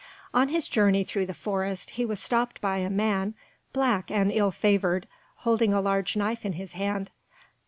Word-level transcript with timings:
On 0.33 0.47
his 0.47 0.67
journey 0.67 1.03
through 1.03 1.27
the 1.27 1.33
forest 1.35 1.91
he 1.91 2.05
was 2.05 2.19
stopped 2.19 2.59
by 2.59 2.77
a 2.77 2.89
man 2.89 3.35
black 3.71 4.09
and 4.09 4.31
ill 4.31 4.49
favoured, 4.49 5.07
holding 5.35 5.75
a 5.75 5.79
large 5.79 6.17
knife 6.17 6.43
in 6.43 6.53
his 6.53 6.71
hand. 6.71 7.11